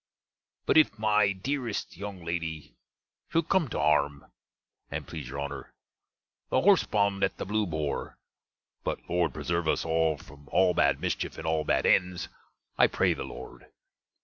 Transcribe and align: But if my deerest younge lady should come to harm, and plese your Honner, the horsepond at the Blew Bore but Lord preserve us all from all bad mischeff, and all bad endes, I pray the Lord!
But 0.65 0.77
if 0.79 0.97
my 0.97 1.31
deerest 1.31 1.95
younge 1.95 2.23
lady 2.23 2.73
should 3.29 3.49
come 3.49 3.67
to 3.67 3.79
harm, 3.79 4.31
and 4.89 5.05
plese 5.07 5.27
your 5.29 5.37
Honner, 5.39 5.71
the 6.49 6.59
horsepond 6.59 7.23
at 7.23 7.37
the 7.37 7.45
Blew 7.45 7.67
Bore 7.67 8.17
but 8.83 9.07
Lord 9.07 9.31
preserve 9.35 9.67
us 9.67 9.85
all 9.85 10.17
from 10.17 10.49
all 10.51 10.73
bad 10.73 10.99
mischeff, 10.99 11.37
and 11.37 11.45
all 11.45 11.63
bad 11.65 11.85
endes, 11.85 12.29
I 12.79 12.87
pray 12.87 13.13
the 13.13 13.25
Lord! 13.25 13.67